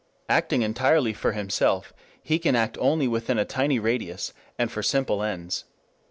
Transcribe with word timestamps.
Acting 0.27 0.63
entirely 0.63 1.13
for 1.13 1.33
himself, 1.33 1.93
he 2.23 2.39
can 2.39 2.55
act 2.55 2.75
only 2.81 3.07
within 3.07 3.37
a 3.37 3.45
tiny 3.45 3.77
radius 3.77 4.33
and 4.57 4.71
for 4.71 4.81
simple 4.81 5.21
ends. 5.21 5.65